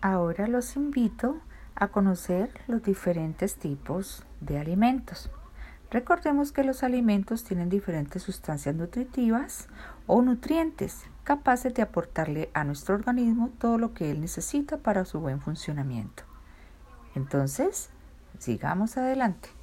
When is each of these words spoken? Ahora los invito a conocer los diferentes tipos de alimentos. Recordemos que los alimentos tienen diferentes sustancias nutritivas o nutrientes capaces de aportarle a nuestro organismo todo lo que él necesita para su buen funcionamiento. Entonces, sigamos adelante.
Ahora 0.00 0.46
los 0.46 0.76
invito 0.76 1.40
a 1.74 1.88
conocer 1.88 2.50
los 2.68 2.84
diferentes 2.84 3.56
tipos 3.56 4.24
de 4.40 4.58
alimentos. 4.58 5.28
Recordemos 5.90 6.52
que 6.52 6.62
los 6.62 6.84
alimentos 6.84 7.42
tienen 7.42 7.68
diferentes 7.68 8.22
sustancias 8.22 8.76
nutritivas 8.76 9.68
o 10.06 10.22
nutrientes 10.22 11.04
capaces 11.24 11.74
de 11.74 11.82
aportarle 11.82 12.48
a 12.54 12.62
nuestro 12.62 12.94
organismo 12.94 13.50
todo 13.58 13.76
lo 13.76 13.92
que 13.92 14.12
él 14.12 14.20
necesita 14.20 14.76
para 14.78 15.04
su 15.04 15.18
buen 15.18 15.40
funcionamiento. 15.40 16.22
Entonces, 17.16 17.90
sigamos 18.38 18.96
adelante. 18.96 19.57